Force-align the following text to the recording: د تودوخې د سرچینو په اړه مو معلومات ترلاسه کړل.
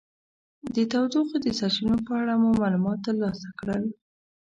د 0.73 0.75
تودوخې 0.91 1.37
د 1.41 1.47
سرچینو 1.59 1.95
په 2.05 2.11
اړه 2.21 2.33
مو 2.41 2.49
معلومات 2.61 2.99
ترلاسه 3.07 3.49
کړل. 3.59 3.83